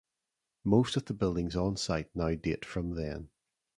[0.63, 3.29] Most of the buildings on site now date from then.